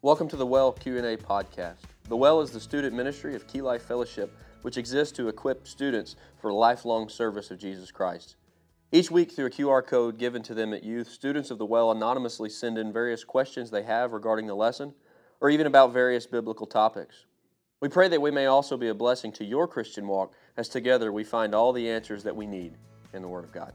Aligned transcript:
Welcome 0.00 0.28
to 0.28 0.36
the 0.36 0.46
Well 0.46 0.70
Q&A 0.70 1.16
podcast. 1.16 1.78
The 2.08 2.16
Well 2.16 2.40
is 2.40 2.52
the 2.52 2.60
student 2.60 2.94
ministry 2.94 3.34
of 3.34 3.48
Key 3.48 3.60
Life 3.60 3.82
Fellowship, 3.82 4.32
which 4.62 4.76
exists 4.76 5.16
to 5.16 5.26
equip 5.26 5.66
students 5.66 6.14
for 6.40 6.52
lifelong 6.52 7.08
service 7.08 7.50
of 7.50 7.58
Jesus 7.58 7.90
Christ. 7.90 8.36
Each 8.92 9.10
week, 9.10 9.32
through 9.32 9.46
a 9.46 9.50
QR 9.50 9.84
code 9.84 10.16
given 10.16 10.40
to 10.44 10.54
them 10.54 10.72
at 10.72 10.84
youth, 10.84 11.08
students 11.08 11.50
of 11.50 11.58
the 11.58 11.66
Well 11.66 11.90
anonymously 11.90 12.48
send 12.48 12.78
in 12.78 12.92
various 12.92 13.24
questions 13.24 13.72
they 13.72 13.82
have 13.82 14.12
regarding 14.12 14.46
the 14.46 14.54
lesson 14.54 14.94
or 15.40 15.50
even 15.50 15.66
about 15.66 15.92
various 15.92 16.26
biblical 16.26 16.68
topics. 16.68 17.24
We 17.80 17.88
pray 17.88 18.06
that 18.06 18.22
we 18.22 18.30
may 18.30 18.46
also 18.46 18.76
be 18.76 18.88
a 18.90 18.94
blessing 18.94 19.32
to 19.32 19.44
your 19.44 19.66
Christian 19.66 20.06
walk 20.06 20.32
as 20.56 20.68
together 20.68 21.12
we 21.12 21.24
find 21.24 21.56
all 21.56 21.72
the 21.72 21.90
answers 21.90 22.22
that 22.22 22.36
we 22.36 22.46
need 22.46 22.74
in 23.12 23.20
the 23.20 23.28
Word 23.28 23.42
of 23.42 23.50
God. 23.50 23.72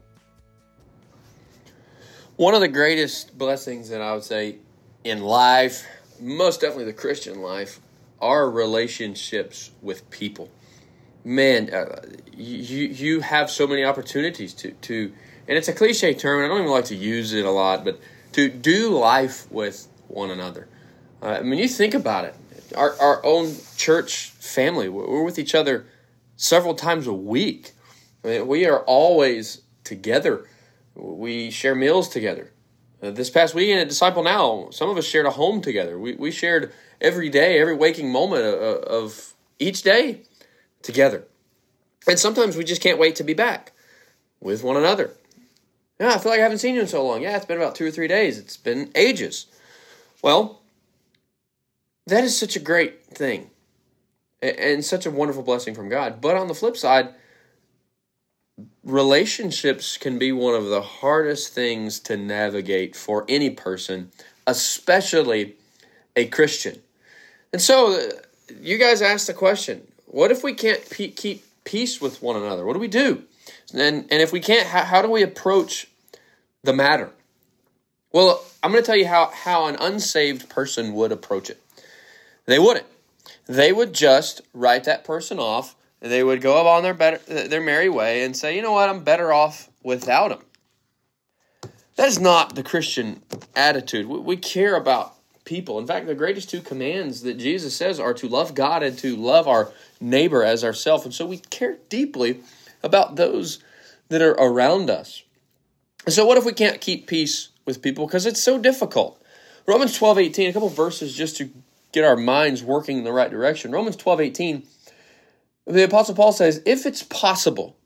One 2.36 2.54
of 2.54 2.62
the 2.62 2.68
greatest 2.68 3.36
blessings 3.36 3.90
that 3.90 4.00
I 4.00 4.14
would 4.14 4.24
say 4.24 4.60
in 5.04 5.20
life, 5.20 5.86
most 6.24 6.60
definitely 6.62 6.86
the 6.86 6.94
Christian 6.94 7.42
life, 7.42 7.80
are 8.20 8.50
relationships 8.50 9.70
with 9.82 10.08
people. 10.10 10.50
Man, 11.24 11.72
uh, 11.72 12.00
you 12.32 12.86
you 12.88 13.20
have 13.20 13.50
so 13.50 13.66
many 13.66 13.84
opportunities 13.84 14.54
to 14.54 14.72
to, 14.72 15.12
and 15.46 15.58
it's 15.58 15.68
a 15.68 15.72
cliche 15.72 16.14
term, 16.14 16.38
and 16.38 16.46
I 16.46 16.48
don't 16.48 16.62
even 16.62 16.72
like 16.72 16.86
to 16.86 16.96
use 16.96 17.32
it 17.32 17.44
a 17.44 17.50
lot, 17.50 17.84
but 17.84 18.00
to 18.32 18.48
do 18.48 18.98
life 18.98 19.50
with 19.50 19.88
one 20.08 20.30
another. 20.30 20.68
Uh, 21.22 21.26
I 21.26 21.42
mean, 21.42 21.58
you 21.58 21.68
think 21.68 21.94
about 21.94 22.24
it. 22.24 22.34
Our 22.76 22.98
our 22.98 23.24
own 23.24 23.54
church 23.76 24.30
family, 24.30 24.88
we're 24.88 25.22
with 25.22 25.38
each 25.38 25.54
other 25.54 25.86
several 26.36 26.74
times 26.74 27.06
a 27.06 27.12
week. 27.12 27.72
I 28.24 28.28
mean, 28.28 28.46
we 28.46 28.66
are 28.66 28.80
always 28.80 29.62
together. 29.84 30.46
We 30.94 31.50
share 31.50 31.74
meals 31.74 32.08
together. 32.08 32.50
Uh, 33.04 33.10
this 33.10 33.28
past 33.28 33.54
weekend 33.54 33.80
at 33.80 33.88
Disciple 33.88 34.22
Now, 34.22 34.68
some 34.70 34.88
of 34.88 34.96
us 34.96 35.04
shared 35.04 35.26
a 35.26 35.30
home 35.30 35.60
together. 35.60 35.98
We, 35.98 36.14
we 36.14 36.30
shared 36.30 36.72
every 37.02 37.28
day, 37.28 37.60
every 37.60 37.74
waking 37.74 38.10
moment 38.10 38.46
of, 38.46 38.54
of 38.54 39.34
each 39.58 39.82
day 39.82 40.22
together. 40.80 41.24
And 42.08 42.18
sometimes 42.18 42.56
we 42.56 42.64
just 42.64 42.80
can't 42.80 42.98
wait 42.98 43.16
to 43.16 43.24
be 43.24 43.34
back 43.34 43.72
with 44.40 44.64
one 44.64 44.78
another. 44.78 45.10
Yeah, 46.00 46.14
I 46.14 46.18
feel 46.18 46.30
like 46.30 46.40
I 46.40 46.44
haven't 46.44 46.58
seen 46.58 46.76
you 46.76 46.80
in 46.80 46.86
so 46.86 47.06
long. 47.06 47.20
Yeah, 47.20 47.36
it's 47.36 47.44
been 47.44 47.58
about 47.58 47.74
two 47.74 47.86
or 47.86 47.90
three 47.90 48.08
days. 48.08 48.38
It's 48.38 48.56
been 48.56 48.90
ages. 48.94 49.46
Well, 50.22 50.62
that 52.06 52.24
is 52.24 52.38
such 52.38 52.56
a 52.56 52.60
great 52.60 53.04
thing 53.04 53.50
and 54.40 54.82
such 54.82 55.04
a 55.04 55.10
wonderful 55.10 55.42
blessing 55.42 55.74
from 55.74 55.90
God. 55.90 56.22
But 56.22 56.36
on 56.36 56.48
the 56.48 56.54
flip 56.54 56.76
side, 56.76 57.10
relationships 58.84 59.96
can 59.96 60.18
be 60.18 60.32
one 60.32 60.54
of 60.54 60.66
the 60.66 60.82
hardest 60.82 61.52
things 61.54 61.98
to 62.00 62.16
navigate 62.16 62.94
for 62.94 63.24
any 63.28 63.50
person, 63.50 64.10
especially 64.46 65.54
a 66.14 66.26
Christian. 66.26 66.80
And 67.52 67.62
so, 67.62 67.98
uh, 67.98 68.12
you 68.60 68.78
guys 68.78 69.00
asked 69.02 69.26
the 69.26 69.34
question 69.34 69.86
what 70.06 70.30
if 70.30 70.44
we 70.44 70.54
can't 70.54 70.88
pe- 70.90 71.08
keep 71.08 71.44
peace 71.64 72.00
with 72.00 72.22
one 72.22 72.36
another? 72.36 72.64
What 72.64 72.74
do 72.74 72.78
we 72.78 72.88
do? 72.88 73.24
And, 73.72 74.06
and 74.10 74.22
if 74.22 74.32
we 74.32 74.40
can't, 74.40 74.66
how, 74.68 74.84
how 74.84 75.02
do 75.02 75.10
we 75.10 75.22
approach 75.22 75.88
the 76.62 76.72
matter? 76.72 77.10
Well, 78.12 78.44
I'm 78.62 78.70
going 78.70 78.82
to 78.82 78.86
tell 78.86 78.96
you 78.96 79.08
how, 79.08 79.32
how 79.34 79.66
an 79.66 79.76
unsaved 79.80 80.48
person 80.48 80.94
would 80.94 81.10
approach 81.10 81.50
it. 81.50 81.60
They 82.46 82.60
wouldn't. 82.60 82.86
They 83.46 83.72
would 83.72 83.92
just 83.92 84.42
write 84.52 84.84
that 84.84 85.04
person 85.04 85.38
off 85.38 85.74
they 86.04 86.22
would 86.22 86.40
go 86.40 86.58
up 86.58 86.66
on 86.66 86.82
their 86.82 86.94
better, 86.94 87.18
their 87.18 87.60
merry 87.60 87.88
way 87.88 88.24
and 88.24 88.36
say, 88.36 88.54
you 88.54 88.62
know 88.62 88.72
what, 88.72 88.88
I'm 88.88 89.04
better 89.04 89.32
off 89.32 89.70
without 89.82 90.32
him. 90.32 91.70
That 91.96 92.08
is 92.08 92.18
not 92.18 92.54
the 92.54 92.62
Christian 92.62 93.22
attitude. 93.54 94.06
We, 94.06 94.36
care 94.36 94.76
about 94.76 95.14
people. 95.44 95.78
In 95.78 95.86
fact, 95.86 96.06
the 96.06 96.14
greatest 96.14 96.50
two 96.50 96.60
commands 96.60 97.22
that 97.22 97.38
Jesus 97.38 97.76
says 97.76 98.00
are 98.00 98.14
to 98.14 98.28
love 98.28 98.54
God 98.54 98.82
and 98.82 98.98
to 98.98 99.16
love 99.16 99.46
our 99.46 99.72
neighbor 100.00 100.42
as 100.42 100.64
ourselves. 100.64 101.04
And 101.04 101.14
so 101.14 101.24
we 101.24 101.38
care 101.38 101.78
deeply 101.88 102.40
about 102.82 103.16
those 103.16 103.62
that 104.08 104.22
are 104.22 104.32
around 104.32 104.90
us. 104.90 105.22
So, 106.08 106.26
what 106.26 106.36
if 106.36 106.44
we 106.44 106.52
can't 106.52 106.80
keep 106.80 107.06
peace 107.06 107.48
with 107.64 107.80
people 107.80 108.06
because 108.06 108.26
it's 108.26 108.42
so 108.42 108.58
difficult? 108.58 109.22
Romans 109.66 109.96
12 109.96 110.18
18, 110.18 110.50
a 110.50 110.52
couple 110.52 110.68
verses 110.68 111.14
just 111.14 111.36
to 111.38 111.48
get 111.92 112.04
our 112.04 112.16
minds 112.16 112.62
working 112.62 112.98
in 112.98 113.04
the 113.04 113.12
right 113.12 113.30
direction. 113.30 113.72
Romans 113.72 113.96
12 113.96 114.20
18 114.20 114.62
the 115.66 115.84
Apostle 115.84 116.14
Paul 116.14 116.32
says, 116.32 116.62
if 116.66 116.86
it's 116.86 117.02
possible, 117.02 117.76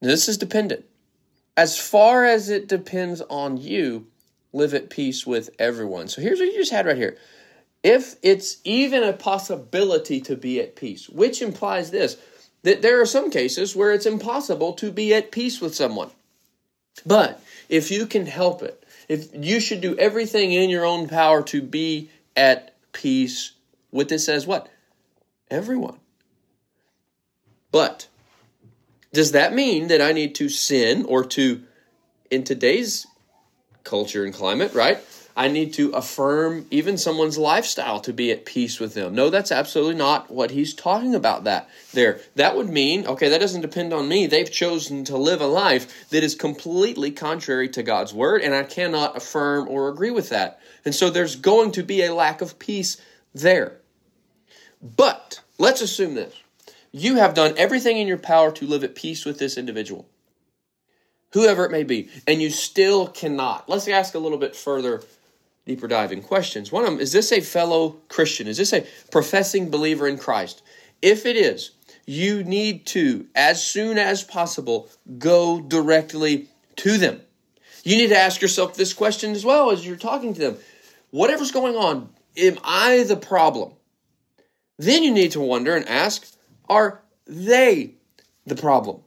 this 0.00 0.28
is 0.28 0.38
dependent. 0.38 0.84
As 1.56 1.76
far 1.76 2.24
as 2.24 2.48
it 2.48 2.68
depends 2.68 3.20
on 3.22 3.56
you, 3.56 4.06
live 4.52 4.74
at 4.74 4.90
peace 4.90 5.26
with 5.26 5.50
everyone. 5.58 6.08
So 6.08 6.22
here's 6.22 6.38
what 6.38 6.46
you 6.46 6.56
just 6.56 6.72
had 6.72 6.86
right 6.86 6.96
here. 6.96 7.16
If 7.82 8.16
it's 8.22 8.58
even 8.64 9.02
a 9.02 9.12
possibility 9.12 10.20
to 10.22 10.36
be 10.36 10.60
at 10.60 10.76
peace, 10.76 11.08
which 11.08 11.42
implies 11.42 11.90
this 11.90 12.16
that 12.62 12.82
there 12.82 13.00
are 13.00 13.06
some 13.06 13.30
cases 13.30 13.76
where 13.76 13.92
it's 13.92 14.06
impossible 14.06 14.72
to 14.74 14.90
be 14.90 15.14
at 15.14 15.30
peace 15.30 15.60
with 15.60 15.74
someone. 15.74 16.10
But 17.06 17.40
if 17.68 17.90
you 17.90 18.06
can 18.06 18.26
help 18.26 18.62
it, 18.62 18.84
if 19.08 19.28
you 19.32 19.60
should 19.60 19.80
do 19.80 19.96
everything 19.96 20.52
in 20.52 20.68
your 20.68 20.84
own 20.84 21.08
power 21.08 21.42
to 21.44 21.62
be 21.62 22.10
at 22.36 22.74
peace 22.92 23.52
with 23.92 24.08
this 24.08 24.28
as 24.28 24.46
what? 24.46 24.68
Everyone. 25.50 25.98
But 27.70 28.08
does 29.12 29.32
that 29.32 29.54
mean 29.54 29.88
that 29.88 30.00
I 30.00 30.12
need 30.12 30.34
to 30.36 30.48
sin 30.48 31.04
or 31.06 31.24
to, 31.24 31.62
in 32.30 32.44
today's 32.44 33.06
culture 33.84 34.24
and 34.24 34.34
climate, 34.34 34.74
right? 34.74 34.98
I 35.38 35.46
need 35.46 35.72
to 35.74 35.90
affirm 35.90 36.66
even 36.72 36.98
someone's 36.98 37.38
lifestyle 37.38 38.00
to 38.00 38.12
be 38.12 38.32
at 38.32 38.44
peace 38.44 38.80
with 38.80 38.94
them. 38.94 39.14
No, 39.14 39.30
that's 39.30 39.52
absolutely 39.52 39.94
not 39.94 40.32
what 40.32 40.50
he's 40.50 40.74
talking 40.74 41.14
about 41.14 41.44
that 41.44 41.70
there. 41.94 42.20
That 42.34 42.56
would 42.56 42.68
mean, 42.68 43.06
okay, 43.06 43.28
that 43.28 43.40
doesn't 43.40 43.60
depend 43.60 43.92
on 43.92 44.08
me. 44.08 44.26
They've 44.26 44.50
chosen 44.50 45.04
to 45.04 45.16
live 45.16 45.40
a 45.40 45.46
life 45.46 46.10
that 46.10 46.24
is 46.24 46.34
completely 46.34 47.12
contrary 47.12 47.68
to 47.68 47.84
God's 47.84 48.12
word, 48.12 48.42
and 48.42 48.52
I 48.52 48.64
cannot 48.64 49.16
affirm 49.16 49.68
or 49.68 49.88
agree 49.88 50.10
with 50.10 50.30
that. 50.30 50.58
And 50.84 50.92
so 50.92 51.08
there's 51.08 51.36
going 51.36 51.70
to 51.72 51.84
be 51.84 52.02
a 52.02 52.12
lack 52.12 52.40
of 52.40 52.58
peace 52.58 53.00
there. 53.32 53.77
But 54.82 55.40
let's 55.58 55.80
assume 55.80 56.14
this 56.14 56.34
you 56.92 57.16
have 57.16 57.34
done 57.34 57.54
everything 57.56 57.98
in 57.98 58.08
your 58.08 58.18
power 58.18 58.50
to 58.52 58.66
live 58.66 58.84
at 58.84 58.94
peace 58.94 59.24
with 59.24 59.38
this 59.38 59.58
individual, 59.58 60.08
whoever 61.32 61.64
it 61.64 61.70
may 61.70 61.84
be, 61.84 62.08
and 62.26 62.40
you 62.40 62.50
still 62.50 63.06
cannot. 63.06 63.68
Let's 63.68 63.88
ask 63.88 64.14
a 64.14 64.18
little 64.18 64.38
bit 64.38 64.56
further, 64.56 65.02
deeper 65.66 65.88
diving 65.88 66.22
questions. 66.22 66.72
One 66.72 66.84
of 66.84 66.90
them 66.90 67.00
is 67.00 67.12
this 67.12 67.32
a 67.32 67.40
fellow 67.40 67.96
Christian? 68.08 68.46
Is 68.46 68.56
this 68.56 68.72
a 68.72 68.86
professing 69.10 69.70
believer 69.70 70.08
in 70.08 70.16
Christ? 70.18 70.62
If 71.02 71.26
it 71.26 71.36
is, 71.36 71.72
you 72.06 72.42
need 72.42 72.86
to, 72.86 73.26
as 73.34 73.64
soon 73.64 73.98
as 73.98 74.24
possible, 74.24 74.88
go 75.18 75.60
directly 75.60 76.48
to 76.76 76.96
them. 76.96 77.20
You 77.84 77.96
need 77.96 78.08
to 78.08 78.18
ask 78.18 78.40
yourself 78.40 78.74
this 78.74 78.94
question 78.94 79.32
as 79.32 79.44
well 79.44 79.70
as 79.70 79.86
you're 79.86 79.96
talking 79.96 80.34
to 80.34 80.40
them. 80.40 80.56
Whatever's 81.10 81.52
going 81.52 81.76
on, 81.76 82.08
am 82.36 82.58
I 82.64 83.04
the 83.04 83.16
problem? 83.16 83.72
Then 84.78 85.02
you 85.02 85.12
need 85.12 85.32
to 85.32 85.40
wonder 85.40 85.76
and 85.76 85.88
ask 85.88 86.26
are 86.68 87.02
they 87.26 87.94
the 88.46 88.54
problem? 88.54 89.02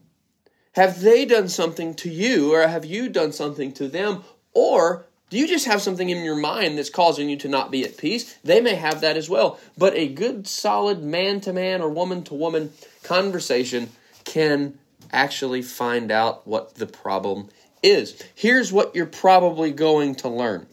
Have 0.73 1.01
they 1.01 1.25
done 1.25 1.49
something 1.49 1.95
to 1.95 2.09
you, 2.09 2.53
or 2.53 2.67
have 2.67 2.85
you 2.85 3.09
done 3.09 3.33
something 3.33 3.73
to 3.73 3.87
them? 3.87 4.23
Or 4.53 5.05
do 5.29 5.37
you 5.37 5.47
just 5.47 5.65
have 5.65 5.81
something 5.81 6.09
in 6.09 6.23
your 6.23 6.35
mind 6.35 6.77
that's 6.77 6.89
causing 6.89 7.29
you 7.29 7.37
to 7.37 7.47
not 7.47 7.71
be 7.71 7.83
at 7.83 7.97
peace? 7.97 8.37
They 8.43 8.61
may 8.61 8.75
have 8.75 9.01
that 9.01 9.17
as 9.17 9.29
well. 9.29 9.59
But 9.77 9.95
a 9.95 10.07
good, 10.07 10.47
solid 10.47 11.03
man 11.03 11.41
to 11.41 11.53
man 11.53 11.81
or 11.81 11.89
woman 11.89 12.23
to 12.25 12.33
woman 12.33 12.73
conversation 13.03 13.91
can 14.23 14.77
actually 15.11 15.61
find 15.61 16.11
out 16.11 16.47
what 16.47 16.75
the 16.75 16.87
problem 16.87 17.49
is. 17.83 18.21
Here's 18.35 18.71
what 18.71 18.95
you're 18.95 19.05
probably 19.05 19.71
going 19.71 20.15
to 20.15 20.29
learn 20.29 20.67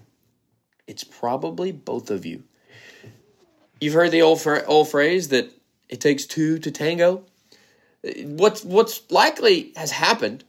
it's 0.86 1.04
probably 1.04 1.70
both 1.70 2.10
of 2.10 2.24
you. 2.24 2.44
You've 3.80 3.94
heard 3.94 4.10
the 4.10 4.22
old 4.22 4.42
old 4.66 4.88
phrase 4.88 5.28
that 5.28 5.50
it 5.88 6.00
takes 6.00 6.26
two 6.26 6.58
to 6.58 6.70
tango. 6.70 7.24
What's 8.24 8.64
what's 8.64 9.02
likely 9.10 9.72
has 9.76 9.90
happened 9.90 10.44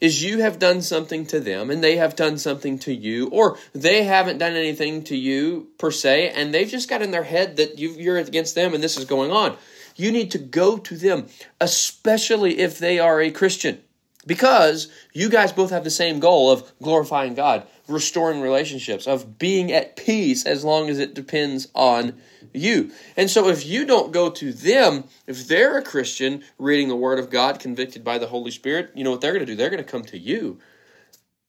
is 0.00 0.22
you 0.22 0.40
have 0.40 0.58
done 0.58 0.82
something 0.82 1.24
to 1.26 1.38
them 1.38 1.70
and 1.70 1.82
they 1.82 1.96
have 1.96 2.16
done 2.16 2.36
something 2.36 2.76
to 2.76 2.92
you, 2.92 3.28
or 3.28 3.56
they 3.72 4.02
haven't 4.02 4.38
done 4.38 4.54
anything 4.54 5.04
to 5.04 5.16
you 5.16 5.68
per 5.78 5.92
se, 5.92 6.30
and 6.30 6.52
they've 6.52 6.68
just 6.68 6.88
got 6.88 7.02
in 7.02 7.12
their 7.12 7.22
head 7.22 7.56
that 7.56 7.78
you, 7.78 8.12
are 8.12 8.18
against 8.18 8.56
them 8.56 8.74
and 8.74 8.82
this 8.82 8.96
is 8.96 9.04
going 9.04 9.30
on. 9.30 9.56
You 9.94 10.10
need 10.10 10.32
to 10.32 10.38
go 10.38 10.76
to 10.78 10.96
them, 10.96 11.28
especially 11.60 12.58
if 12.58 12.80
they 12.80 12.98
are 12.98 13.20
a 13.20 13.30
Christian, 13.30 13.80
because 14.26 14.88
you 15.12 15.28
guys 15.28 15.52
both 15.52 15.70
have 15.70 15.84
the 15.84 15.90
same 15.90 16.18
goal 16.18 16.50
of 16.50 16.72
glorifying 16.82 17.34
God, 17.34 17.64
restoring 17.92 18.40
relationships, 18.40 19.06
of 19.06 19.38
being 19.38 19.70
at 19.70 19.96
peace 19.96 20.44
as 20.44 20.64
long 20.64 20.88
as 20.88 20.98
it 20.98 21.14
depends 21.14 21.68
on 21.74 22.14
you. 22.52 22.90
And 23.16 23.30
so 23.30 23.48
if 23.48 23.64
you 23.66 23.84
don't 23.84 24.12
go 24.12 24.30
to 24.30 24.52
them, 24.52 25.04
if 25.26 25.46
they're 25.46 25.78
a 25.78 25.82
Christian 25.82 26.42
reading 26.58 26.88
the 26.88 26.96
Word 26.96 27.18
of 27.18 27.30
God, 27.30 27.60
convicted 27.60 28.02
by 28.02 28.18
the 28.18 28.26
Holy 28.26 28.50
Spirit, 28.50 28.90
you 28.94 29.04
know 29.04 29.10
what 29.10 29.20
they're 29.20 29.32
going 29.32 29.46
to 29.46 29.52
do? 29.52 29.56
They're 29.56 29.70
going 29.70 29.84
to 29.84 29.90
come 29.90 30.04
to 30.04 30.18
you. 30.18 30.58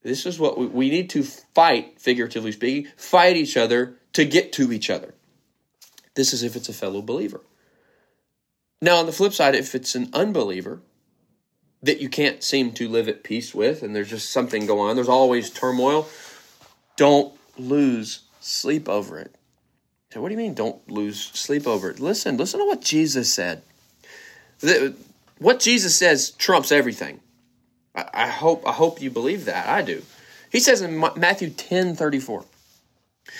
This 0.03 0.25
is 0.25 0.37
what 0.37 0.57
we, 0.57 0.65
we 0.67 0.89
need 0.89 1.09
to 1.11 1.23
fight, 1.23 1.99
figuratively 1.99 2.51
speaking, 2.51 2.91
fight 2.97 3.37
each 3.37 3.57
other 3.57 3.95
to 4.13 4.25
get 4.25 4.51
to 4.53 4.71
each 4.71 4.89
other. 4.89 5.13
This 6.15 6.33
is 6.33 6.43
if 6.43 6.55
it's 6.55 6.69
a 6.69 6.73
fellow 6.73 7.01
believer. 7.01 7.41
Now, 8.81 8.97
on 8.97 9.05
the 9.05 9.13
flip 9.13 9.33
side, 9.33 9.55
if 9.55 9.73
it's 9.75 9.95
an 9.95 10.09
unbeliever 10.13 10.81
that 11.81 12.01
you 12.01 12.09
can't 12.09 12.43
seem 12.43 12.73
to 12.73 12.87
live 12.87 13.07
at 13.07 13.23
peace 13.23 13.55
with 13.55 13.81
and 13.81 13.95
there's 13.95 14.09
just 14.09 14.29
something 14.29 14.65
going 14.65 14.89
on, 14.89 14.95
there's 14.95 15.09
always 15.09 15.49
turmoil, 15.49 16.07
don't 16.97 17.33
lose 17.57 18.21
sleep 18.39 18.89
over 18.89 19.19
it. 19.19 19.35
So 20.11 20.21
what 20.21 20.29
do 20.29 20.33
you 20.33 20.37
mean 20.37 20.53
don't 20.53 20.89
lose 20.89 21.19
sleep 21.19 21.65
over 21.65 21.89
it? 21.89 21.99
Listen, 21.99 22.37
listen 22.37 22.59
to 22.59 22.65
what 22.65 22.81
Jesus 22.81 23.33
said. 23.33 23.63
What 25.39 25.59
Jesus 25.59 25.95
says 25.95 26.31
trumps 26.31 26.71
everything. 26.71 27.19
I, 27.95 28.27
hope 28.27 28.67
I 28.67 28.71
hope 28.71 29.01
you 29.01 29.11
believe 29.11 29.45
that. 29.45 29.67
I 29.67 29.81
do. 29.81 30.01
He 30.51 30.59
says 30.59 30.81
in 30.81 30.99
Matthew 31.15 31.49
10 31.49 31.95
34, 31.95 32.45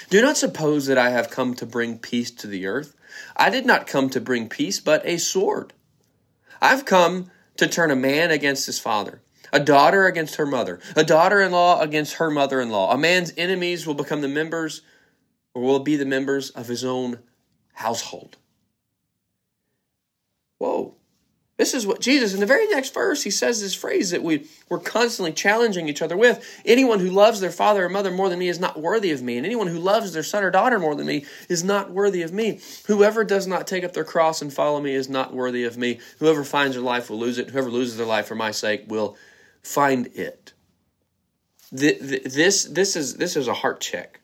Do 0.09 0.21
not 0.21 0.37
suppose 0.37 0.85
that 0.87 0.97
I 0.97 1.09
have 1.09 1.29
come 1.29 1.53
to 1.55 1.65
bring 1.65 1.97
peace 1.97 2.31
to 2.31 2.47
the 2.47 2.65
earth. 2.67 2.95
I 3.35 3.49
did 3.49 3.65
not 3.65 3.87
come 3.87 4.09
to 4.11 4.21
bring 4.21 4.49
peace, 4.49 4.79
but 4.79 5.05
a 5.05 5.17
sword. 5.17 5.73
I've 6.61 6.85
come 6.85 7.29
to 7.57 7.67
turn 7.67 7.91
a 7.91 7.95
man 7.95 8.31
against 8.31 8.65
his 8.65 8.79
father, 8.79 9.21
a 9.53 9.59
daughter 9.59 10.07
against 10.07 10.35
her 10.35 10.45
mother, 10.45 10.79
a 10.95 11.03
daughter 11.03 11.39
in 11.39 11.51
law 11.51 11.79
against 11.79 12.15
her 12.15 12.29
mother 12.29 12.59
in 12.59 12.69
law. 12.69 12.91
A 12.91 12.97
man's 12.97 13.31
enemies 13.37 13.87
will 13.87 13.93
become 13.93 14.21
the 14.21 14.27
members, 14.27 14.81
or 15.53 15.61
will 15.61 15.79
be 15.79 15.95
the 15.95 16.05
members 16.05 16.49
of 16.49 16.67
his 16.67 16.83
own 16.83 17.19
household. 17.73 18.37
Whoa. 20.57 20.95
This 21.55 21.75
is 21.75 21.85
what 21.85 22.01
Jesus, 22.01 22.33
in 22.33 22.39
the 22.39 22.47
very 22.47 22.65
next 22.67 22.95
verse, 22.95 23.21
he 23.21 23.29
says 23.29 23.61
this 23.61 23.75
phrase 23.75 24.09
that 24.09 24.23
we, 24.23 24.47
we're 24.69 24.79
constantly 24.79 25.31
challenging 25.31 25.87
each 25.87 26.01
other 26.01 26.17
with. 26.17 26.43
Anyone 26.65 26.99
who 26.99 27.11
loves 27.11 27.39
their 27.41 27.51
father 27.51 27.85
or 27.85 27.89
mother 27.89 28.09
more 28.09 28.27
than 28.27 28.39
me 28.39 28.47
is 28.47 28.59
not 28.59 28.81
worthy 28.81 29.11
of 29.11 29.21
me. 29.21 29.37
And 29.37 29.45
anyone 29.45 29.67
who 29.67 29.77
loves 29.77 30.13
their 30.13 30.23
son 30.23 30.43
or 30.43 30.49
daughter 30.49 30.79
more 30.79 30.95
than 30.95 31.05
me 31.05 31.25
is 31.49 31.63
not 31.63 31.91
worthy 31.91 32.23
of 32.23 32.33
me. 32.33 32.59
Whoever 32.87 33.23
does 33.23 33.45
not 33.45 33.67
take 33.67 33.83
up 33.83 33.93
their 33.93 34.03
cross 34.03 34.41
and 34.41 34.51
follow 34.51 34.81
me 34.81 34.95
is 34.95 35.09
not 35.09 35.31
worthy 35.31 35.63
of 35.63 35.77
me. 35.77 35.99
Whoever 36.17 36.43
finds 36.43 36.75
their 36.75 36.83
life 36.83 37.11
will 37.11 37.19
lose 37.19 37.37
it. 37.37 37.51
Whoever 37.51 37.69
loses 37.69 37.97
their 37.97 38.07
life 38.07 38.25
for 38.25 38.35
my 38.35 38.49
sake 38.49 38.85
will 38.87 39.15
find 39.63 40.07
it. 40.13 40.53
This, 41.71 42.65
this, 42.65 42.95
is, 42.95 43.15
this 43.15 43.35
is 43.35 43.47
a 43.47 43.53
heart 43.53 43.81
check. 43.81 44.19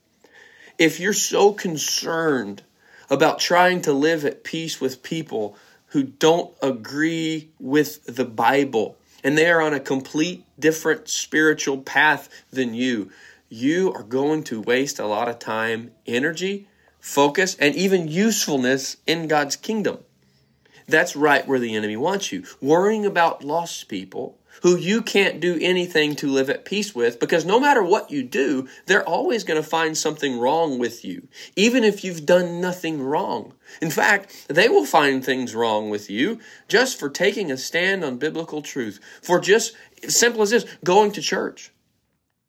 If 0.78 1.00
you're 1.00 1.14
so 1.14 1.52
concerned 1.52 2.64
about 3.10 3.40
trying 3.40 3.82
to 3.82 3.94
live 3.94 4.24
at 4.24 4.44
peace 4.44 4.80
with 4.80 5.02
people 5.02 5.58
who 5.88 6.04
don't 6.04 6.54
agree 6.62 7.50
with 7.60 8.06
the 8.06 8.26
Bible 8.26 8.98
and 9.24 9.38
they 9.38 9.50
are 9.50 9.62
on 9.62 9.74
a 9.74 9.80
complete 9.80 10.46
different 10.60 11.10
spiritual 11.10 11.80
path 11.80 12.30
than 12.52 12.74
you, 12.74 13.10
you 13.50 13.92
are 13.94 14.04
going 14.04 14.44
to 14.44 14.62
waste 14.62 15.00
a 15.00 15.08
lot 15.08 15.28
of 15.28 15.40
time, 15.40 15.92
energy, 16.06 16.68
focus, 17.00 17.56
and 17.56 17.76
even 17.76 18.08
usefulness 18.08 18.98
in 19.08 19.28
God's 19.28 19.56
kingdom. 19.56 19.98
That's 20.88 21.16
right 21.16 21.48
where 21.48 21.60
the 21.60 21.76
enemy 21.76 21.98
wants 21.98 22.32
you. 22.32 22.44
Worrying 22.62 23.06
about 23.06 23.44
lost 23.44 23.88
people 23.88 24.39
who 24.62 24.78
you 24.78 25.02
can't 25.02 25.40
do 25.40 25.58
anything 25.62 26.16
to 26.18 26.28
live 26.28 26.50
at 26.50 26.66
peace 26.66 26.94
with 26.94 27.20
because 27.20 27.46
no 27.46 27.60
matter 27.60 27.84
what 27.84 28.12
you 28.12 28.24
do, 28.24 28.68
they're 28.86 29.08
always 29.08 29.44
going 29.44 29.62
to 29.62 29.68
find 29.68 29.98
something 29.98 30.40
wrong 30.40 30.80
with 30.80 31.04
you, 31.06 31.28
even 31.56 31.84
if 31.84 32.04
you've 32.04 32.26
done 32.26 32.62
nothing 32.62 33.02
wrong. 33.02 33.54
In 33.82 33.92
fact, 33.92 34.48
they 34.48 34.70
will 34.70 34.86
find 34.86 35.24
things 35.24 35.56
wrong 35.56 35.90
with 35.90 36.10
you 36.10 36.40
just 36.68 37.00
for 37.00 37.10
taking 37.10 37.52
a 37.52 37.58
stand 37.58 38.04
on 38.04 38.18
biblical 38.18 38.62
truth, 38.62 39.00
for 39.22 39.40
just 39.40 39.76
simple 40.08 40.42
as 40.42 40.50
this 40.50 40.66
going 40.84 41.12
to 41.14 41.22
church. 41.22 41.72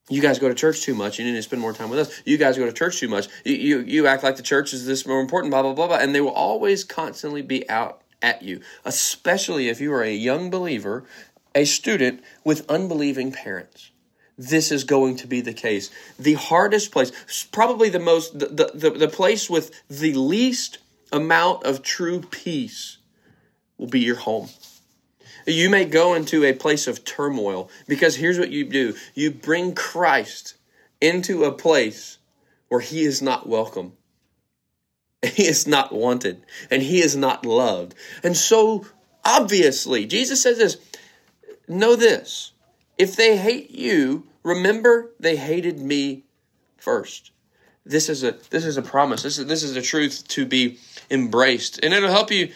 You 0.09 0.21
guys 0.21 0.41
go 0.41 0.49
to 0.49 0.55
church 0.57 0.81
too 0.81 0.95
much. 0.95 1.21
You 1.21 1.25
need 1.25 1.37
to 1.37 1.43
spend 1.43 1.63
more 1.63 1.73
time 1.73 1.89
with 1.89 2.01
us. 2.01 2.23
You 2.25 2.37
guys 2.37 2.59
go 2.59 2.67
to 2.67 2.73
church 2.73 2.99
too 2.99 3.09
much. 3.09 3.29
You, 3.45 3.55
you, 3.55 3.79
you 3.81 4.07
act 4.09 4.25
like 4.25 4.37
the 4.37 4.43
church 4.43 4.73
is 4.73 4.85
this 4.85 5.07
more 5.07 5.21
important, 5.21 5.53
blah, 5.53 5.63
blah, 5.63 5.73
blah, 5.73 5.87
blah. 5.87 5.99
And 5.99 6.13
they 6.13 6.21
will 6.21 6.31
always 6.31 6.83
constantly 6.83 7.43
be 7.43 7.69
out 7.71 8.03
at 8.21 8.43
you, 8.43 8.61
especially 8.85 9.69
if 9.69 9.81
you 9.81 9.93
are 9.93 10.03
a 10.03 10.13
young 10.13 10.51
believer 10.51 11.05
a 11.55 11.65
student 11.65 12.23
with 12.45 12.69
unbelieving 12.71 13.33
parents. 13.33 13.91
This 14.39 14.73
is 14.73 14.85
going 14.85 15.17
to 15.17 15.27
be 15.27 15.41
the 15.41 15.53
case. 15.53 15.91
The 16.19 16.35
hardest 16.35 16.93
place, 16.93 17.13
probably 17.53 17.91
the 17.91 17.99
most, 17.99 18.39
the, 18.39 18.71
the, 18.75 18.91
the 18.91 19.09
place 19.09 19.51
with 19.51 19.71
the 19.89 20.15
least 20.15 20.79
amount 21.13 21.65
of 21.65 21.83
true 21.83 22.21
peace 22.21 22.99
will 23.77 23.89
be 23.89 24.01
your 24.01 24.17
home. 24.17 24.49
You 25.47 25.71
may 25.71 25.85
go 25.85 26.15
into 26.15 26.45
a 26.45 26.53
place 26.53 26.87
of 26.87 27.05
turmoil 27.05 27.71
because 27.89 28.17
here's 28.17 28.39
what 28.39 28.51
you 28.51 28.65
do 28.65 28.95
you 29.15 29.31
bring 29.31 29.75
Christ 29.75 30.55
into 31.01 31.45
a 31.45 31.53
place 31.53 32.19
where 32.69 32.81
he 32.81 33.03
is 33.03 33.21
not 33.21 33.49
welcome. 33.49 33.95
He 35.23 35.47
is 35.47 35.67
not 35.67 35.93
wanted 35.93 36.43
and 36.71 36.83
he 36.83 37.01
is 37.01 37.15
not 37.15 37.45
loved. 37.45 37.95
And 38.23 38.35
so, 38.35 38.87
obviously, 39.23 40.07
Jesus 40.07 40.43
says 40.43 40.57
this 40.57 40.79
know 41.71 41.97
this 41.97 42.53
if 43.01 43.17
they 43.17 43.39
hate 43.39 43.71
you, 43.71 44.27
remember 44.43 45.13
they 45.19 45.37
hated 45.37 45.79
me 45.79 46.25
first. 46.77 47.31
This 47.87 48.11
is 48.11 48.23
a 48.23 48.33
this 48.51 48.67
is 48.67 48.77
a 48.77 48.83
promise. 48.83 49.23
This 49.23 49.39
is 49.39 49.47
this 49.47 49.63
is 49.63 49.75
a 49.75 49.81
truth 49.81 50.29
to 50.29 50.45
be 50.45 50.79
embraced. 51.11 51.83
And 51.83 51.95
it'll 51.95 52.11
help 52.11 52.31
you 52.31 52.53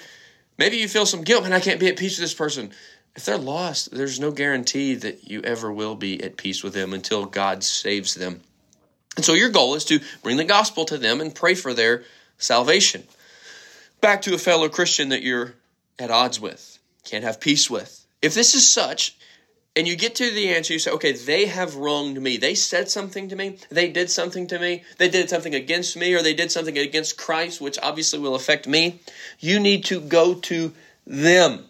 maybe 0.59 0.77
you 0.77 0.87
feel 0.87 1.07
some 1.07 1.23
guilt, 1.23 1.47
and 1.47 1.55
I 1.55 1.61
can't 1.61 1.81
be 1.81 1.89
at 1.89 1.97
peace 1.97 2.19
with 2.19 2.25
this 2.25 2.35
person. 2.35 2.73
If 3.17 3.25
they're 3.25 3.39
lost, 3.39 3.93
there's 3.93 4.21
no 4.21 4.33
guarantee 4.33 4.97
that 4.97 5.31
you 5.31 5.41
ever 5.43 5.73
will 5.73 5.95
be 5.95 6.23
at 6.23 6.37
peace 6.37 6.63
with 6.63 6.75
them 6.75 6.93
until 6.93 7.25
God 7.25 7.65
saves 7.65 8.15
them. 8.15 8.43
And 9.17 9.25
so 9.25 9.33
your 9.33 9.51
goal 9.51 9.77
is 9.77 9.85
to 9.87 10.01
bring 10.23 10.37
the 10.37 10.45
gospel 10.45 10.85
to 10.87 10.99
them 10.99 11.23
and 11.23 11.35
pray 11.35 11.55
for 11.55 11.73
their 11.73 12.05
salvation. 12.37 13.05
Back 14.03 14.23
to 14.23 14.35
a 14.35 14.39
fellow 14.39 14.69
Christian 14.69 15.09
that 15.09 15.23
you're 15.23 15.55
at 15.99 16.11
odds 16.11 16.39
with, 16.39 16.79
can't 17.05 17.25
have 17.25 17.41
peace 17.41 17.71
with. 17.71 18.04
If 18.25 18.33
this 18.33 18.55
is 18.55 18.67
such, 18.67 19.19
and 19.77 19.87
you 19.87 19.97
get 19.97 20.15
to 20.15 20.31
the 20.31 20.49
answer, 20.49 20.73
you 20.73 20.79
say, 20.79 20.93
okay, 20.93 21.13
they 21.13 21.45
have 21.45 21.77
wronged 21.77 22.23
me. 22.23 22.39
They 22.39 22.55
said 22.55 22.89
something 22.89 23.29
to 23.29 23.37
me. 23.37 23.59
They 23.69 23.91
did 23.91 24.11
something 24.11 24.47
to 24.47 24.59
me. 24.59 24.83
They 24.97 25.11
did 25.11 25.29
something 25.29 25.55
against 25.55 25.95
me, 25.95 26.15
or 26.15 26.23
they 26.23 26.33
did 26.33 26.51
something 26.51 26.79
against 26.79 27.19
Christ, 27.19 27.61
which 27.61 27.79
obviously 27.83 28.19
will 28.19 28.35
affect 28.35 28.67
me. 28.67 29.01
You 29.41 29.61
need 29.61 29.85
to 29.87 30.01
go 30.01 30.33
to 30.37 30.73
them. 31.07 31.67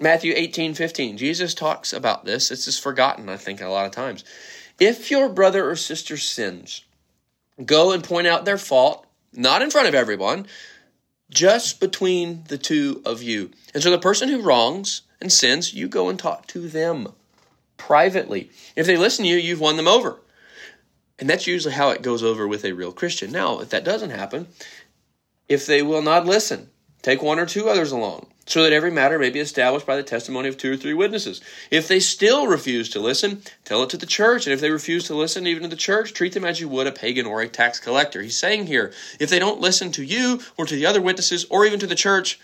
Matthew 0.00 0.32
18, 0.34 0.72
15. 0.72 1.18
Jesus 1.18 1.52
talks 1.52 1.92
about 1.92 2.24
this. 2.24 2.48
This 2.48 2.66
is 2.66 2.78
forgotten, 2.78 3.28
I 3.28 3.36
think, 3.36 3.60
a 3.60 3.68
lot 3.68 3.84
of 3.84 3.92
times. 3.92 4.24
If 4.80 5.10
your 5.10 5.28
brother 5.28 5.68
or 5.68 5.76
sister 5.76 6.16
sins, 6.16 6.86
go 7.62 7.92
and 7.92 8.02
point 8.02 8.28
out 8.28 8.46
their 8.46 8.56
fault, 8.56 9.06
not 9.34 9.60
in 9.60 9.70
front 9.70 9.88
of 9.88 9.94
everyone, 9.94 10.46
just 11.28 11.80
between 11.80 12.44
the 12.48 12.56
two 12.56 13.02
of 13.04 13.22
you. 13.22 13.50
And 13.74 13.82
so 13.82 13.90
the 13.90 13.98
person 13.98 14.30
who 14.30 14.40
wrongs 14.40 15.02
and 15.20 15.32
sins, 15.32 15.74
you 15.74 15.88
go 15.88 16.08
and 16.08 16.18
talk 16.18 16.46
to 16.48 16.68
them 16.68 17.12
privately. 17.76 18.50
If 18.74 18.86
they 18.86 18.96
listen 18.96 19.24
to 19.24 19.30
you, 19.30 19.36
you've 19.36 19.60
won 19.60 19.76
them 19.76 19.88
over. 19.88 20.20
And 21.18 21.30
that's 21.30 21.46
usually 21.46 21.74
how 21.74 21.90
it 21.90 22.02
goes 22.02 22.22
over 22.22 22.46
with 22.46 22.64
a 22.64 22.72
real 22.72 22.92
Christian. 22.92 23.32
Now, 23.32 23.60
if 23.60 23.70
that 23.70 23.84
doesn't 23.84 24.10
happen, 24.10 24.48
if 25.48 25.66
they 25.66 25.82
will 25.82 26.02
not 26.02 26.26
listen, 26.26 26.68
take 27.02 27.22
one 27.22 27.38
or 27.38 27.46
two 27.46 27.68
others 27.68 27.92
along, 27.92 28.26
so 28.44 28.62
that 28.62 28.72
every 28.72 28.90
matter 28.90 29.18
may 29.18 29.30
be 29.30 29.40
established 29.40 29.86
by 29.86 29.96
the 29.96 30.02
testimony 30.02 30.48
of 30.48 30.58
two 30.58 30.72
or 30.72 30.76
three 30.76 30.92
witnesses. 30.92 31.40
If 31.70 31.88
they 31.88 32.00
still 32.00 32.46
refuse 32.46 32.90
to 32.90 33.00
listen, 33.00 33.42
tell 33.64 33.82
it 33.82 33.90
to 33.90 33.96
the 33.96 34.06
church. 34.06 34.46
And 34.46 34.52
if 34.52 34.60
they 34.60 34.70
refuse 34.70 35.04
to 35.04 35.14
listen 35.14 35.46
even 35.46 35.62
to 35.62 35.68
the 35.68 35.76
church, 35.76 36.12
treat 36.12 36.34
them 36.34 36.44
as 36.44 36.60
you 36.60 36.68
would 36.68 36.86
a 36.86 36.92
pagan 36.92 37.26
or 37.26 37.40
a 37.40 37.48
tax 37.48 37.80
collector. 37.80 38.20
He's 38.20 38.36
saying 38.36 38.66
here, 38.66 38.92
if 39.18 39.30
they 39.30 39.38
don't 39.38 39.60
listen 39.60 39.90
to 39.92 40.04
you 40.04 40.40
or 40.58 40.66
to 40.66 40.74
the 40.74 40.86
other 40.86 41.00
witnesses 41.00 41.46
or 41.48 41.64
even 41.64 41.80
to 41.80 41.86
the 41.86 41.94
church, 41.94 42.38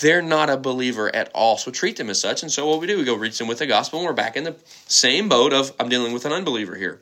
they're 0.00 0.22
not 0.22 0.48
a 0.48 0.56
believer 0.56 1.14
at 1.14 1.30
all. 1.34 1.58
So 1.58 1.70
treat 1.70 1.96
them 1.96 2.08
as 2.08 2.20
such. 2.20 2.42
And 2.42 2.50
so 2.50 2.66
what 2.66 2.80
we 2.80 2.86
do, 2.86 2.96
we 2.96 3.04
go 3.04 3.14
reach 3.14 3.38
them 3.38 3.48
with 3.48 3.58
the 3.58 3.66
gospel, 3.66 3.98
and 3.98 4.06
we're 4.06 4.14
back 4.14 4.36
in 4.36 4.44
the 4.44 4.56
same 4.86 5.28
boat 5.28 5.52
of 5.52 5.72
I'm 5.78 5.88
dealing 5.88 6.12
with 6.12 6.24
an 6.24 6.32
unbeliever 6.32 6.76
here. 6.76 7.00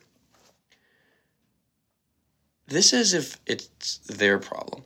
This 2.66 2.92
is 2.92 3.14
if 3.14 3.40
it's 3.46 3.98
their 3.98 4.38
problem. 4.38 4.82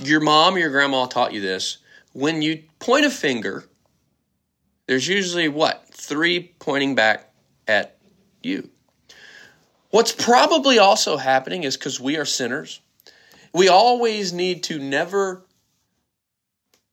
Your 0.00 0.20
mom 0.20 0.56
or 0.56 0.58
your 0.58 0.70
grandma 0.70 1.06
taught 1.06 1.32
you 1.32 1.40
this. 1.40 1.78
When 2.12 2.42
you 2.42 2.62
point 2.78 3.06
a 3.06 3.10
finger, 3.10 3.64
there's 4.86 5.06
usually 5.06 5.48
what? 5.48 5.88
Three 5.92 6.54
pointing 6.58 6.94
back 6.94 7.32
at 7.66 7.96
you. 8.42 8.68
What's 9.90 10.12
probably 10.12 10.78
also 10.78 11.16
happening 11.16 11.62
is 11.62 11.76
because 11.76 12.00
we 12.00 12.16
are 12.16 12.24
sinners 12.24 12.80
we 13.54 13.68
always 13.68 14.32
need 14.32 14.64
to 14.64 14.78
never 14.78 15.42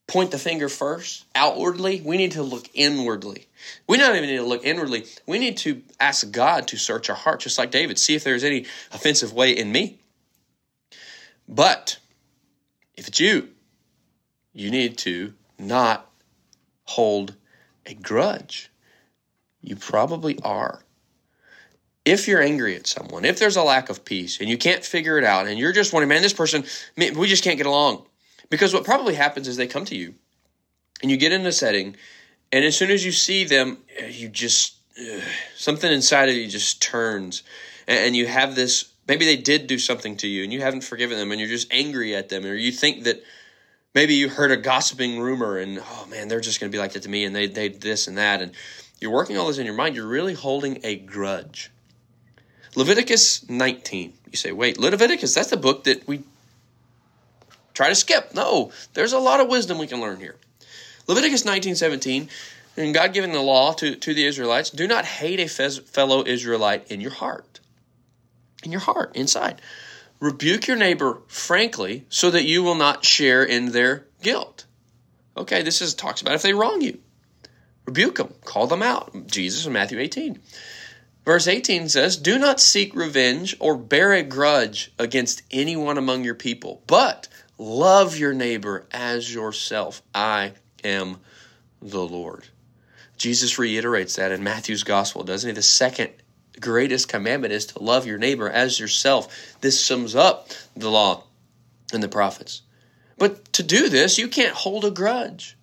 point 0.07 0.29
the 0.29 0.37
finger 0.37 0.69
first 0.69 1.25
outwardly. 1.33 2.01
We 2.01 2.17
need 2.17 2.33
to 2.33 2.43
look 2.43 2.69
inwardly. 2.73 3.47
We 3.87 3.97
don't 3.97 4.15
even 4.15 4.29
need 4.29 4.37
to 4.37 4.43
look 4.43 4.63
inwardly. 4.63 5.05
We 5.25 5.39
need 5.39 5.57
to 5.57 5.81
ask 5.99 6.29
God 6.31 6.67
to 6.67 6.77
search 6.77 7.09
our 7.09 7.15
heart, 7.15 7.39
just 7.39 7.57
like 7.57 7.71
David, 7.71 7.97
see 7.97 8.15
if 8.15 8.23
there's 8.23 8.43
any 8.43 8.65
offensive 8.91 9.33
way 9.33 9.51
in 9.57 9.71
me. 9.71 9.99
But 11.47 11.97
if 12.95 13.07
it's 13.07 13.19
you, 13.19 13.49
you 14.53 14.69
need 14.69 14.97
to 14.99 15.33
not 15.57 16.09
hold 16.83 17.35
a 17.85 17.95
grudge. 17.95 18.69
You 19.61 19.75
probably 19.75 20.37
are. 20.43 20.83
If 22.03 22.27
you're 22.27 22.41
angry 22.41 22.75
at 22.75 22.87
someone, 22.87 23.25
if 23.25 23.37
there's 23.37 23.57
a 23.57 23.63
lack 23.63 23.89
of 23.89 24.03
peace 24.03 24.39
and 24.39 24.49
you 24.49 24.57
can't 24.57 24.83
figure 24.83 25.17
it 25.17 25.23
out 25.23 25.47
and 25.47 25.59
you're 25.59 25.71
just 25.71 25.93
wondering, 25.93 26.09
man, 26.09 26.21
this 26.21 26.33
person, 26.33 26.63
we 26.97 27.27
just 27.27 27.43
can't 27.43 27.57
get 27.57 27.67
along. 27.67 28.05
Because 28.49 28.73
what 28.73 28.83
probably 28.83 29.15
happens 29.15 29.47
is 29.47 29.55
they 29.55 29.67
come 29.67 29.85
to 29.85 29.95
you 29.95 30.15
and 31.01 31.11
you 31.11 31.17
get 31.17 31.31
in 31.31 31.45
a 31.45 31.51
setting 31.51 31.95
and 32.51 32.65
as 32.65 32.75
soon 32.75 32.91
as 32.91 33.05
you 33.05 33.11
see 33.11 33.45
them, 33.45 33.77
eh, 33.97 34.07
you 34.07 34.27
just, 34.27 34.75
ugh, 34.99 35.21
something 35.55 35.91
inside 35.91 36.29
of 36.29 36.35
you 36.35 36.47
just 36.47 36.81
turns 36.81 37.43
and 37.87 38.15
you 38.15 38.27
have 38.27 38.55
this, 38.55 38.91
maybe 39.07 39.25
they 39.25 39.37
did 39.37 39.67
do 39.67 39.79
something 39.79 40.17
to 40.17 40.27
you 40.27 40.43
and 40.43 40.51
you 40.51 40.61
haven't 40.61 40.83
forgiven 40.83 41.17
them 41.17 41.31
and 41.31 41.39
you're 41.39 41.49
just 41.49 41.71
angry 41.71 42.15
at 42.15 42.29
them 42.29 42.45
or 42.45 42.53
you 42.53 42.71
think 42.71 43.05
that 43.05 43.23
maybe 43.95 44.15
you 44.15 44.29
heard 44.29 44.51
a 44.51 44.57
gossiping 44.57 45.19
rumor 45.19 45.57
and, 45.57 45.79
oh 45.79 46.07
man, 46.09 46.27
they're 46.27 46.41
just 46.41 46.59
going 46.59 46.69
to 46.71 46.75
be 46.75 46.79
like 46.79 46.93
that 46.93 47.03
to 47.03 47.09
me 47.09 47.23
and 47.23 47.35
they, 47.35 47.47
they 47.47 47.69
this 47.69 48.07
and 48.07 48.17
that. 48.17 48.41
And 48.41 48.51
you're 48.99 49.11
working 49.11 49.37
all 49.37 49.47
this 49.47 49.57
in 49.57 49.65
your 49.65 49.75
mind, 49.75 49.95
you're 49.95 50.07
really 50.07 50.33
holding 50.33 50.79
a 50.83 50.97
grudge. 50.97 51.71
Leviticus 52.75 53.47
19. 53.49 54.13
You 54.31 54.37
say, 54.37 54.51
wait, 54.51 54.79
Leviticus, 54.79 55.35
that's 55.35 55.49
the 55.49 55.57
book 55.57 55.83
that 55.85 56.07
we 56.07 56.23
try 57.73 57.89
to 57.89 57.95
skip. 57.95 58.33
No, 58.33 58.71
there's 58.93 59.13
a 59.13 59.19
lot 59.19 59.39
of 59.39 59.49
wisdom 59.49 59.77
we 59.77 59.87
can 59.87 59.99
learn 59.99 60.19
here. 60.19 60.37
Leviticus 61.07 61.43
19 61.45 61.75
17, 61.75 62.29
and 62.77 62.93
God 62.93 63.13
giving 63.13 63.33
the 63.33 63.41
law 63.41 63.73
to, 63.73 63.95
to 63.95 64.13
the 64.13 64.25
Israelites 64.25 64.69
do 64.69 64.87
not 64.87 65.05
hate 65.05 65.39
a 65.39 65.47
fellow 65.47 66.23
Israelite 66.25 66.89
in 66.89 67.01
your 67.01 67.11
heart. 67.11 67.59
In 68.63 68.71
your 68.71 68.81
heart, 68.81 69.15
inside. 69.15 69.61
Rebuke 70.19 70.67
your 70.67 70.77
neighbor 70.77 71.21
frankly 71.27 72.05
so 72.09 72.29
that 72.29 72.43
you 72.43 72.61
will 72.63 72.75
not 72.75 73.03
share 73.03 73.43
in 73.43 73.71
their 73.71 74.05
guilt. 74.21 74.65
Okay, 75.35 75.63
this 75.63 75.81
is 75.81 75.95
talks 75.95 76.21
about 76.21 76.35
if 76.35 76.43
they 76.43 76.53
wrong 76.53 76.81
you. 76.81 76.99
Rebuke 77.85 78.17
them, 78.17 78.33
call 78.45 78.67
them 78.67 78.83
out. 78.83 79.27
Jesus 79.27 79.65
in 79.65 79.73
Matthew 79.73 79.99
18. 79.99 80.39
Verse 81.25 81.47
18 81.47 81.89
says, 81.89 82.17
Do 82.17 82.39
not 82.39 82.59
seek 82.59 82.95
revenge 82.95 83.55
or 83.59 83.77
bear 83.77 84.13
a 84.13 84.23
grudge 84.23 84.91
against 84.97 85.43
anyone 85.51 85.97
among 85.97 86.23
your 86.23 86.35
people, 86.35 86.81
but 86.87 87.27
love 87.57 88.17
your 88.17 88.33
neighbor 88.33 88.87
as 88.91 89.33
yourself. 89.33 90.01
I 90.15 90.53
am 90.83 91.17
the 91.81 92.01
Lord. 92.01 92.47
Jesus 93.17 93.59
reiterates 93.59 94.15
that 94.15 94.31
in 94.31 94.43
Matthew's 94.43 94.83
gospel, 94.83 95.23
doesn't 95.23 95.47
he? 95.47 95.53
The 95.53 95.61
second 95.61 96.09
greatest 96.59 97.07
commandment 97.07 97.53
is 97.53 97.67
to 97.67 97.81
love 97.81 98.07
your 98.07 98.17
neighbor 98.17 98.49
as 98.49 98.79
yourself. 98.79 99.55
This 99.61 99.83
sums 99.83 100.15
up 100.15 100.49
the 100.75 100.89
law 100.89 101.23
and 101.93 102.01
the 102.01 102.07
prophets. 102.07 102.63
But 103.17 103.53
to 103.53 103.63
do 103.63 103.89
this, 103.89 104.17
you 104.17 104.27
can't 104.27 104.55
hold 104.55 104.85
a 104.85 104.91
grudge. 104.91 105.55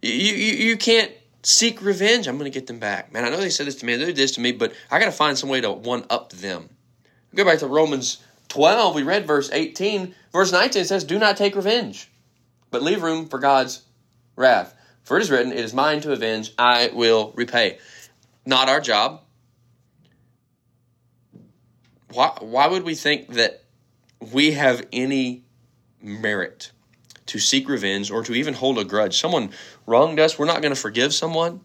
You, 0.00 0.12
you, 0.12 0.68
you 0.68 0.76
can't 0.76 1.10
seek 1.46 1.80
revenge. 1.80 2.26
I'm 2.26 2.38
going 2.38 2.50
to 2.50 2.58
get 2.58 2.66
them 2.66 2.80
back. 2.80 3.12
Man, 3.12 3.24
I 3.24 3.28
know 3.28 3.36
they 3.36 3.50
said 3.50 3.66
this 3.66 3.76
to 3.76 3.86
me, 3.86 3.94
they 3.94 4.06
did 4.06 4.16
this 4.16 4.32
to 4.32 4.40
me, 4.40 4.52
but 4.52 4.72
I 4.90 4.98
got 4.98 5.06
to 5.06 5.12
find 5.12 5.38
some 5.38 5.48
way 5.48 5.60
to 5.60 5.70
one 5.70 6.04
up 6.10 6.32
them. 6.32 6.68
Go 7.34 7.44
back 7.44 7.60
to 7.60 7.68
Romans 7.68 8.18
12. 8.48 8.94
We 8.94 9.04
read 9.04 9.26
verse 9.26 9.50
18. 9.52 10.14
Verse 10.32 10.50
19 10.50 10.84
says, 10.84 11.04
Do 11.04 11.18
not 11.18 11.36
take 11.36 11.54
revenge, 11.54 12.10
but 12.70 12.82
leave 12.82 13.02
room 13.02 13.28
for 13.28 13.38
God's 13.38 13.82
wrath. 14.34 14.74
For 15.04 15.16
it 15.16 15.22
is 15.22 15.30
written, 15.30 15.52
It 15.52 15.60
is 15.60 15.72
mine 15.72 16.00
to 16.00 16.12
avenge, 16.12 16.52
I 16.58 16.90
will 16.92 17.32
repay. 17.36 17.78
Not 18.44 18.68
our 18.68 18.80
job. 18.80 19.22
Why, 22.12 22.36
why 22.40 22.66
would 22.66 22.82
we 22.82 22.94
think 22.94 23.34
that 23.34 23.62
we 24.32 24.52
have 24.52 24.86
any 24.92 25.44
merit 26.00 26.72
to 27.26 27.38
seek 27.38 27.68
revenge 27.68 28.10
or 28.10 28.22
to 28.22 28.34
even 28.34 28.54
hold 28.54 28.78
a 28.78 28.84
grudge. 28.84 29.18
Someone 29.18 29.50
wronged 29.86 30.18
us, 30.18 30.38
we're 30.38 30.46
not 30.46 30.62
going 30.62 30.74
to 30.74 30.80
forgive 30.80 31.12
someone. 31.12 31.60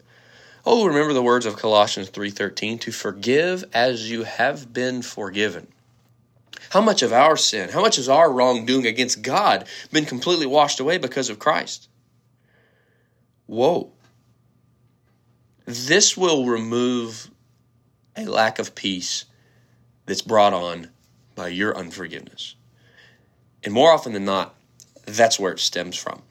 Oh, 0.66 0.86
remember 0.86 1.14
the 1.14 1.24
words 1.24 1.46
of 1.46 1.58
Colossians 1.58 2.10
3:13, 2.10 2.80
to 2.82 2.92
forgive 2.92 3.64
as 3.74 4.12
you 4.12 4.24
have 4.24 4.74
been 4.74 5.02
forgiven. 5.02 5.68
How 6.72 6.82
much 6.82 7.02
of 7.02 7.12
our 7.12 7.36
sin, 7.36 7.70
how 7.70 7.82
much 7.82 7.96
has 7.96 8.08
our 8.08 8.32
wrongdoing 8.32 8.86
against 8.86 9.22
God 9.22 9.68
been 9.92 10.06
completely 10.06 10.46
washed 10.46 10.80
away 10.80 10.98
because 10.98 11.30
of 11.30 11.40
Christ? 11.40 11.90
Whoa. 13.48 13.92
This 15.66 16.16
will 16.16 16.46
remove 16.46 17.30
a 18.16 18.26
lack 18.26 18.60
of 18.60 18.76
peace 18.76 19.26
that's 20.06 20.22
brought 20.22 20.54
on 20.54 20.90
by 21.36 21.50
your 21.50 21.76
unforgiveness. 21.76 22.56
And 23.64 23.74
more 23.74 23.92
often 23.92 24.14
than 24.14 24.26
not, 24.26 24.56
that's 25.06 25.40
where 25.40 25.52
it 25.52 25.60
stems 25.60 25.98
from. 25.98 26.22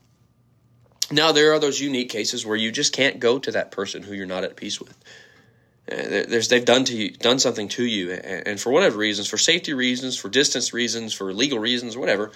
Now, 1.10 1.32
there 1.32 1.52
are 1.52 1.58
those 1.58 1.80
unique 1.80 2.08
cases 2.08 2.46
where 2.46 2.56
you 2.56 2.70
just 2.70 2.92
can't 2.92 3.18
go 3.18 3.38
to 3.38 3.50
that 3.52 3.72
person 3.72 4.02
who 4.02 4.14
you're 4.14 4.26
not 4.26 4.44
at 4.44 4.56
peace 4.56 4.80
with. 4.80 4.96
Uh, 5.90 6.26
there's, 6.28 6.48
they've 6.48 6.64
done 6.64 6.84
to 6.84 6.96
you, 6.96 7.10
done 7.10 7.40
something 7.40 7.68
to 7.68 7.84
you, 7.84 8.12
and 8.12 8.60
for 8.60 8.70
whatever 8.70 8.98
reasons, 8.98 9.28
for 9.28 9.38
safety 9.38 9.74
reasons, 9.74 10.16
for 10.16 10.28
distance 10.28 10.72
reasons, 10.72 11.12
for 11.12 11.32
legal 11.32 11.58
reasons, 11.58 11.96
whatever, 11.96 12.30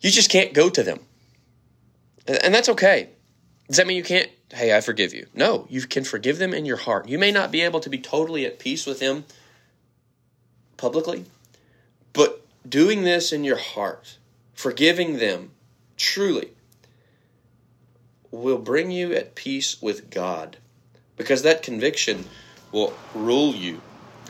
you 0.00 0.10
just 0.10 0.30
can't 0.30 0.54
go 0.54 0.70
to 0.70 0.82
them, 0.82 1.00
and 2.26 2.54
that's 2.54 2.70
okay. 2.70 3.10
Does 3.68 3.76
that 3.76 3.86
mean 3.86 3.98
you 3.98 4.02
can't? 4.02 4.30
Hey, 4.50 4.74
I 4.74 4.80
forgive 4.80 5.12
you. 5.12 5.26
No, 5.34 5.66
you 5.68 5.82
can 5.82 6.04
forgive 6.04 6.38
them 6.38 6.54
in 6.54 6.64
your 6.64 6.76
heart. 6.76 7.08
You 7.08 7.18
may 7.18 7.32
not 7.32 7.50
be 7.50 7.60
able 7.62 7.80
to 7.80 7.90
be 7.90 7.98
totally 7.98 8.46
at 8.46 8.58
peace 8.58 8.86
with 8.86 9.00
them 9.00 9.24
publicly, 10.76 11.26
but 12.12 12.46
doing 12.66 13.02
this 13.02 13.32
in 13.32 13.44
your 13.44 13.58
heart 13.58 14.16
forgiving 14.54 15.18
them 15.18 15.50
truly 15.96 16.50
will 18.30 18.58
bring 18.58 18.90
you 18.90 19.12
at 19.12 19.34
peace 19.34 19.80
with 19.80 20.10
God 20.10 20.56
because 21.16 21.42
that 21.42 21.62
conviction 21.62 22.24
will 22.72 22.94
rule 23.14 23.54
you 23.54 23.80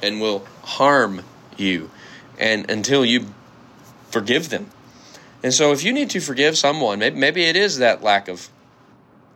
and 0.02 0.21
will 0.21 0.45
harm 0.62 1.23
you 1.57 1.91
and 2.38 2.69
until 2.71 3.05
you 3.05 3.26
forgive 4.11 4.50
them. 4.50 4.71
And 5.43 5.55
so 5.55 5.73
if 5.73 5.83
you 5.83 5.93
need 5.93 6.11
to 6.11 6.21
forgive 6.21 6.59
someone, 6.59 6.99
maybe, 6.99 7.19
maybe 7.19 7.45
it 7.45 7.57
is 7.57 7.79
that 7.79 8.02
lack 8.02 8.29
of 8.29 8.49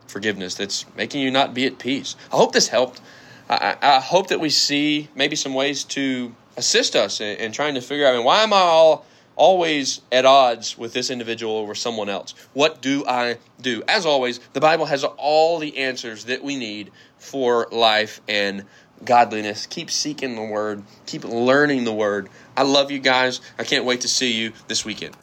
forgiveness 0.07 0.55
that's 0.55 0.85
making 0.95 1.21
you 1.21 1.31
not 1.31 1.53
be 1.53 1.65
at 1.65 1.79
peace. 1.79 2.15
I 2.31 2.37
hope 2.37 2.53
this 2.53 2.67
helped. 2.67 3.01
I, 3.49 3.77
I 3.81 3.99
hope 3.99 4.27
that 4.27 4.39
we 4.39 4.49
see 4.49 5.09
maybe 5.15 5.35
some 5.35 5.53
ways 5.53 5.83
to 5.85 6.35
assist 6.55 6.95
us 6.95 7.21
in, 7.21 7.37
in 7.37 7.51
trying 7.51 7.75
to 7.75 7.81
figure 7.81 8.05
out 8.05 8.13
I 8.13 8.17
mean, 8.17 8.25
why 8.25 8.43
am 8.43 8.53
I 8.53 8.57
all 8.57 9.05
always 9.37 10.01
at 10.11 10.25
odds 10.25 10.77
with 10.77 10.91
this 10.91 11.09
individual 11.09 11.53
or 11.53 11.75
someone 11.75 12.09
else. 12.09 12.33
What 12.53 12.81
do 12.81 13.05
I 13.07 13.37
do? 13.61 13.83
As 13.87 14.05
always, 14.05 14.39
the 14.51 14.59
Bible 14.59 14.85
has 14.87 15.05
all 15.05 15.59
the 15.59 15.77
answers 15.77 16.25
that 16.25 16.43
we 16.43 16.57
need 16.57 16.91
for 17.17 17.67
life 17.71 18.19
and 18.27 18.65
godliness. 19.05 19.65
Keep 19.67 19.91
seeking 19.91 20.35
the 20.35 20.43
Word, 20.43 20.83
keep 21.05 21.23
learning 21.23 21.85
the 21.85 21.93
Word. 21.93 22.29
I 22.57 22.63
love 22.63 22.91
you 22.91 22.99
guys. 22.99 23.39
I 23.57 23.63
can't 23.63 23.85
wait 23.85 24.01
to 24.01 24.07
see 24.07 24.33
you 24.33 24.53
this 24.67 24.83
weekend. 24.83 25.15